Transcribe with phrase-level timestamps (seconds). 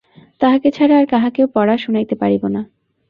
[0.41, 2.61] তাঁহাকে ছাড়া আর কাহাকেও পড়া শুনাইতে পারিব না।